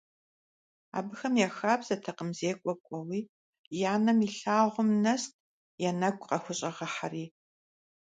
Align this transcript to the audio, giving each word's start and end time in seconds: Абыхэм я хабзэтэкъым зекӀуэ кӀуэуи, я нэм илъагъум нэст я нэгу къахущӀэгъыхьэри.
Абыхэм 0.97 1.33
я 1.47 1.49
хабзэтэкъым 1.57 2.29
зекӀуэ 2.37 2.73
кӀуэуи, 2.85 3.19
я 3.91 3.95
нэм 4.03 4.19
илъагъум 4.27 4.89
нэст 5.03 5.31
я 5.87 5.91
нэгу 5.99 6.25
къахущӀэгъыхьэри. 6.29 7.25